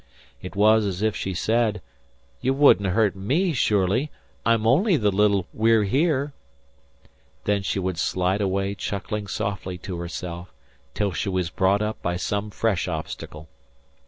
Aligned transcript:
It 0.41 0.55
was 0.55 0.83
as 0.87 1.03
if 1.03 1.15
she 1.15 1.35
said: 1.35 1.79
"You 2.41 2.55
wouldn't 2.55 2.95
hurt 2.95 3.15
me, 3.15 3.53
surely? 3.53 4.09
I'm 4.43 4.65
only 4.65 4.97
the 4.97 5.11
little 5.11 5.45
We're 5.53 5.83
Here." 5.83 6.33
Then 7.43 7.61
she 7.61 7.77
would 7.77 7.99
slide 7.99 8.41
away 8.41 8.73
chuckling 8.73 9.27
softly 9.27 9.77
to 9.77 9.99
herself 9.99 10.51
till 10.95 11.11
she 11.11 11.29
was 11.29 11.51
brought 11.51 11.83
up 11.83 12.01
by 12.01 12.15
some 12.15 12.49
fresh 12.49 12.87
obstacle. 12.87 13.47